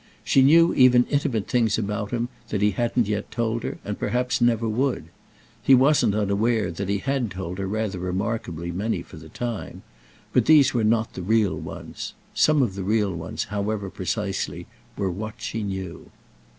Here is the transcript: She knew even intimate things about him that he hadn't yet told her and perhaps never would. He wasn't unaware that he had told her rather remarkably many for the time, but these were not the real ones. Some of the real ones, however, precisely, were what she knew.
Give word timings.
She 0.23 0.41
knew 0.41 0.73
even 0.73 1.03
intimate 1.11 1.47
things 1.47 1.77
about 1.77 2.09
him 2.09 2.29
that 2.49 2.63
he 2.63 2.71
hadn't 2.71 3.05
yet 3.07 3.29
told 3.29 3.61
her 3.61 3.77
and 3.85 3.99
perhaps 3.99 4.41
never 4.41 4.67
would. 4.67 5.09
He 5.61 5.75
wasn't 5.75 6.15
unaware 6.15 6.71
that 6.71 6.89
he 6.89 6.97
had 6.97 7.29
told 7.29 7.59
her 7.59 7.67
rather 7.67 7.99
remarkably 7.99 8.71
many 8.71 9.03
for 9.03 9.17
the 9.17 9.29
time, 9.29 9.83
but 10.33 10.45
these 10.47 10.73
were 10.73 10.83
not 10.83 11.13
the 11.13 11.21
real 11.21 11.55
ones. 11.55 12.15
Some 12.33 12.63
of 12.63 12.73
the 12.73 12.83
real 12.83 13.13
ones, 13.13 13.43
however, 13.53 13.91
precisely, 13.91 14.65
were 14.97 15.11
what 15.11 15.35
she 15.37 15.61
knew. 15.61 16.09